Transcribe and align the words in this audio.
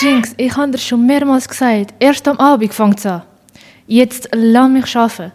Jinx, 0.00 0.32
ich 0.36 0.56
habe 0.56 0.70
dir 0.70 0.78
schon 0.78 1.04
mehrmals 1.06 1.48
gesagt, 1.48 1.92
erst 1.98 2.28
am 2.28 2.38
Abend 2.38 2.72
fängt 2.72 3.00
es 3.00 3.06
an. 3.06 3.22
Jetzt 3.88 4.28
lass 4.32 4.70
mich 4.70 4.96
arbeiten. 4.96 5.32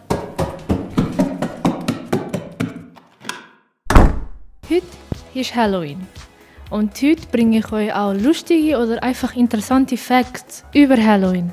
Heute 4.70 4.86
ist 5.34 5.54
Halloween. 5.54 6.06
Und 6.70 6.94
heute 7.02 7.26
bringe 7.30 7.58
ich 7.58 7.70
euch 7.72 7.92
auch 7.92 8.14
lustige 8.14 8.78
oder 8.78 9.02
einfach 9.02 9.36
interessante 9.36 9.98
Facts 9.98 10.64
über 10.72 10.96
Halloween. 10.96 11.52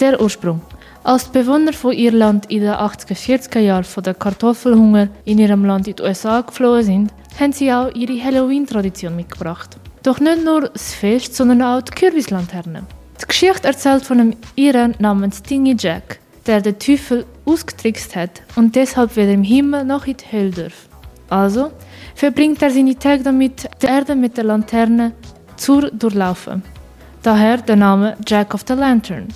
Der 0.00 0.20
Ursprung. 0.20 0.60
Als 1.04 1.28
Bewohner 1.28 1.72
von 1.72 1.92
Irland 1.92 2.46
in 2.46 2.62
den 2.62 2.72
80er, 2.72 3.14
40er 3.14 3.60
Jahren 3.60 3.84
von 3.84 4.02
der 4.02 4.14
Kartoffelhunger 4.14 5.06
in 5.24 5.38
ihrem 5.38 5.64
Land 5.64 5.86
in 5.86 5.94
die 5.94 6.02
USA 6.02 6.40
geflohen 6.40 6.82
sind, 6.82 7.14
haben 7.38 7.52
sie 7.52 7.72
auch 7.72 7.94
ihre 7.94 8.20
Halloween-Tradition 8.20 9.14
mitgebracht. 9.14 9.78
Doch 10.02 10.20
nicht 10.20 10.44
nur 10.44 10.68
das 10.68 10.94
Fest, 10.94 11.34
sondern 11.34 11.62
auch 11.62 11.82
die 11.82 11.92
Kürbislanterne. 11.92 12.84
Die 13.20 13.26
Geschichte 13.26 13.66
erzählt 13.66 14.04
von 14.04 14.20
einem 14.20 14.36
Iren 14.54 14.94
namens 14.98 15.42
Dingy 15.42 15.76
Jack, 15.78 16.20
der 16.46 16.60
den 16.60 16.78
Teufel 16.78 17.26
ausgetrickst 17.44 18.14
hat 18.14 18.42
und 18.56 18.76
deshalb 18.76 19.16
weder 19.16 19.32
im 19.32 19.42
Himmel 19.42 19.84
noch 19.84 20.06
in 20.06 20.16
die 20.16 20.32
Hölle 20.32 20.50
darf. 20.50 20.88
Also 21.28 21.72
verbringt 22.14 22.62
er 22.62 22.70
seine 22.70 22.98
Tage 22.98 23.22
damit, 23.22 23.68
die 23.82 23.86
Erde 23.86 24.14
mit 24.14 24.36
der 24.36 24.44
Laterne 24.44 25.12
zu 25.56 25.80
durchlaufen. 25.80 26.62
Daher 27.22 27.58
der 27.58 27.76
Name 27.76 28.16
Jack 28.26 28.54
of 28.54 28.64
the 28.66 28.74
Lantern. 28.74 29.28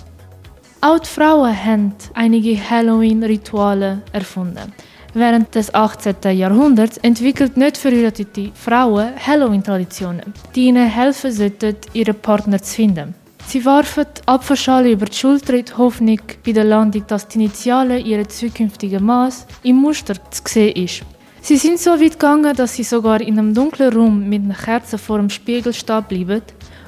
Auch 0.80 0.98
die 0.98 1.08
Frauen 1.08 1.64
haben 1.64 1.94
einige 2.14 2.58
Halloween-Rituale 2.58 4.02
erfunden. 4.12 4.72
Während 5.14 5.54
des 5.54 5.74
18. 5.74 6.16
Jahrhunderts 6.32 6.96
entwickelt 6.98 7.58
nicht 7.58 7.76
verheiratete 7.76 8.50
Frauen 8.54 9.12
Halloween-Traditionen, 9.14 10.32
die 10.54 10.68
ihnen 10.68 10.88
helfen 10.88 11.30
sollten, 11.30 11.76
ihren 11.92 12.14
Partner 12.14 12.62
zu 12.62 12.76
finden. 12.76 13.14
Sie 13.46 13.62
warfen 13.64 14.06
Apfelschale 14.24 14.92
über 14.92 15.04
die 15.04 15.14
Schulter 15.14 15.52
in 15.52 15.66
die 15.66 15.74
Hoffnung 15.74 16.20
bei 16.44 16.52
der 16.52 16.64
Landung, 16.64 17.04
dass 17.06 17.28
die 17.28 17.40
Initialen 17.40 18.04
ihrer 18.06 18.26
zukünftigen 18.26 19.04
Maß 19.04 19.46
im 19.64 19.76
Muster 19.76 20.14
zu 20.30 20.42
sehen 20.46 20.76
ist. 20.76 21.02
Sie 21.42 21.56
sind 21.58 21.78
so 21.78 21.90
weit 21.90 22.12
gegangen, 22.12 22.56
dass 22.56 22.76
sie 22.76 22.84
sogar 22.84 23.20
in 23.20 23.38
einem 23.38 23.52
dunklen 23.52 23.92
Raum 23.92 24.28
mit 24.28 24.44
einer 24.44 24.54
Kerze 24.54 24.96
vor 24.96 25.18
dem 25.18 25.28
Spiegel 25.28 25.74
stehen 25.74 26.04
bleiben, 26.04 26.40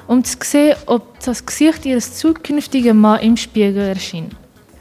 um 0.07 0.23
zu 0.23 0.37
sehen, 0.41 0.77
ob 0.87 1.19
das 1.19 1.45
Gesicht 1.45 1.85
ihres 1.85 2.17
zukünftigen 2.17 2.97
Mann 2.97 3.19
im 3.19 3.37
Spiegel 3.37 3.89
erschien. 3.89 4.29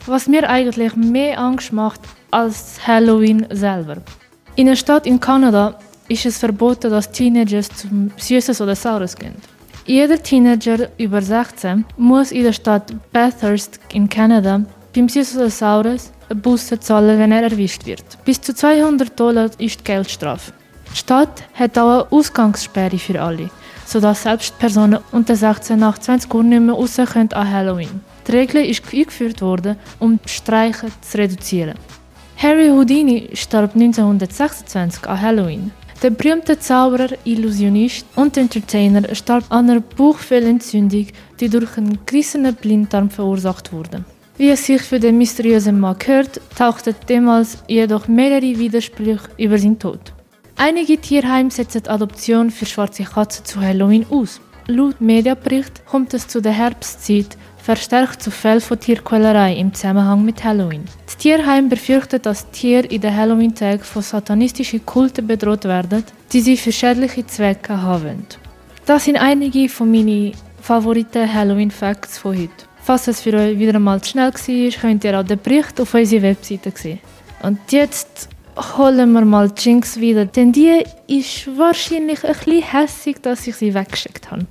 Was 0.07 0.29
mir 0.29 0.49
eigentlich 0.49 0.97
mehr 0.97 1.39
Angst 1.39 1.73
macht 1.73 2.01
als 2.31 2.87
Halloween 2.87 3.47
selber. 3.51 3.97
In 4.57 4.67
einer 4.67 4.77
Stadt 4.77 5.07
in 5.07 5.19
Kanada 5.19 5.79
ist 6.09 6.27
es 6.27 6.39
verboten, 6.39 6.91
dass 6.91 7.11
Teenagers 7.11 7.69
zum 7.71 8.11
Süßes 8.17 8.61
oder 8.61 8.77
Saures 8.77 9.17
gehen. 9.17 9.35
Jeder 9.87 10.23
Teenager 10.23 10.89
über 10.99 11.23
16 11.23 11.85
muss 11.97 12.33
in 12.33 12.45
der 12.45 12.53
Stadt 12.53 12.93
Bathurst 13.13 13.81
in 13.93 14.09
Kanada 14.09 14.63
beim 14.95 15.09
Süßes 15.09 15.37
oder 15.37 15.51
Saures 15.51 16.13
Busse 16.35 16.79
zahlen, 16.79 17.19
wenn 17.19 17.33
er 17.33 17.43
erwischt 17.43 17.87
wird. 17.87 18.05
Bis 18.25 18.41
zu 18.41 18.55
200 18.55 19.19
Dollar 19.19 19.51
ist 19.59 19.81
die 19.81 19.85
Geldstrafe. 19.85 20.53
Die 20.93 20.99
Stadt 20.99 21.43
hat 21.55 21.79
auch 21.79 22.03
eine 22.03 22.13
Ausgangssperre 22.13 22.99
für 22.99 23.21
alle, 23.21 23.51
sodass 23.87 24.23
selbst 24.23 24.59
Personen 24.59 25.01
unter 25.13 25.35
16 25.35 25.79
nach 25.79 25.99
20 25.99 26.33
Uhr 26.33 26.43
nicht 26.43 26.61
mehr 26.61 26.75
raus 26.75 26.97
können 26.97 27.33
an 27.33 27.51
Halloween. 27.51 28.01
Die 28.27 28.33
Regel 28.33 28.65
ist 28.65 28.83
eingeführt 28.93 29.43
worden, 29.43 29.77
um 29.99 30.19
die 30.25 30.29
Streiche 30.29 30.87
zu 31.01 31.19
reduzieren. 31.19 31.75
Harry 32.37 32.69
Houdini 32.69 33.31
starb 33.35 33.75
1926 33.75 35.07
an 35.07 35.21
Halloween. 35.21 35.71
Der 36.03 36.11
berühmte 36.11 36.59
Zauberer, 36.59 37.11
Illusionist 37.25 38.05
und 38.17 38.37
Entertainer 38.37 39.15
starb 39.15 39.45
an 39.51 39.71
einer 39.71 39.81
Bauchfellentzündung, 39.81 41.07
die 41.41 41.49
durch 41.49 41.79
einen 41.79 41.99
gerissenen 42.05 42.55
Blinddarm 42.55 43.09
verursacht 43.09 43.73
wurde. 43.73 44.05
Wie 44.37 44.51
es 44.51 44.67
sich 44.67 44.83
für 44.83 44.99
den 44.99 45.17
mysteriösen 45.17 45.79
Mann 45.79 45.99
gehört, 45.99 46.41
tauchten 46.59 46.97
damals 47.07 47.59
jedoch 47.69 48.09
mehrere 48.09 48.59
Widersprüche 48.59 49.31
über 49.39 49.59
seinen 49.59 49.79
Tod. 49.79 50.13
Einige 50.57 50.99
Tierheime 50.99 51.51
setzen 51.51 51.87
Adoption 51.87 52.51
für 52.51 52.67
schwarze 52.67 53.05
Katzen 53.05 53.45
zu 53.45 53.61
Halloween 53.61 54.05
aus. 54.11 54.41
Laut 54.67 55.01
Mediabericht 55.01 55.87
kommt 55.87 56.15
es 56.15 56.27
zu 56.27 56.41
der 56.41 56.53
Herbstzeit 56.53 57.37
verstärkt 57.65 58.23
zu 58.23 58.31
Fällen 58.31 58.61
von 58.61 58.79
Tierquälerei 58.79 59.55
im 59.55 59.73
Zusammenhang 59.73 60.23
mit 60.23 60.45
Halloween. 60.45 60.85
Das 61.07 61.17
Tierheim 61.17 61.71
befürchtet, 61.71 62.27
dass 62.27 62.51
Tiere 62.51 62.87
in 62.89 63.01
den 63.01 63.17
Halloween-Tagen 63.17 63.83
von 63.83 64.03
satanistischen 64.03 64.85
Kulten 64.85 65.27
bedroht 65.27 65.65
werden, 65.65 66.05
die 66.31 66.43
sie 66.43 66.59
für 66.59 66.73
schädliche 66.73 67.27
Zwecke 67.27 67.81
haben. 67.81 68.27
Das 68.85 69.07
sind 69.07 69.17
einige 69.17 69.71
von 69.71 69.91
meinen 69.91 70.33
favoriten 70.61 71.33
Halloween-Facts 71.33 72.19
von 72.19 72.37
heute. 72.37 72.67
Falls 72.83 73.09
es 73.09 73.23
für 73.23 73.33
euch 73.33 73.59
wieder 73.59 73.77
einmal 73.77 74.03
zu 74.03 74.11
schnell 74.11 74.31
war, 74.35 74.81
könnt 74.81 75.05
ihr 75.05 75.19
auch 75.19 75.25
den 75.25 75.41
Bericht 75.41 75.81
auf 75.81 75.95
unserer 75.95 76.21
Webseite 76.21 76.71
sehen. 76.75 77.01
Und 77.43 77.61
jetzt 77.71 78.29
holen 78.77 79.13
wir 79.13 79.25
mal 79.25 79.51
Jinx 79.57 79.99
wieder, 79.99 80.27
denn 80.27 80.53
die 80.53 80.85
ist 81.07 81.49
wahrscheinlich 81.57 82.23
ein 82.25 82.35
bisschen 82.35 82.63
hässig, 82.63 83.23
dass 83.23 83.47
ich 83.47 83.57
sie 83.57 83.73
weggeschickt 83.73 84.31
habe. 84.31 84.47